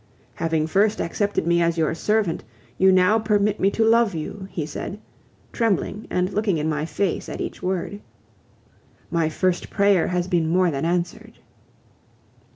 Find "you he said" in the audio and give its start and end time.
4.15-4.99